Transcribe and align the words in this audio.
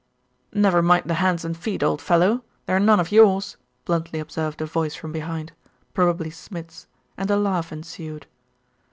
'Never 0.51 0.81
mind 0.81 1.03
the 1.05 1.13
hands 1.13 1.45
and 1.45 1.55
feet, 1.55 1.83
old 1.83 2.01
fellow, 2.01 2.43
they 2.65 2.73
are 2.73 2.79
none 2.79 2.99
of 2.99 3.11
yours!' 3.11 3.55
bluntly 3.85 4.17
observed 4.19 4.59
a 4.59 4.65
voice 4.65 4.95
from 4.95 5.11
behind' 5.11 5.51
probably 5.93 6.31
Smid's, 6.31 6.87
and 7.17 7.29
a 7.29 7.37
laugh 7.37 7.71
ensued. 7.71 8.25